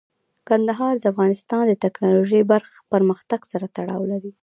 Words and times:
کندهار 0.47 0.93
د 0.99 1.05
افغانستان 1.13 1.63
د 1.67 1.73
تکنالوژۍ 1.85 2.41
پرمختګ 2.93 3.39
سره 3.51 3.65
تړاو 3.77 4.03
لري. 4.11 4.31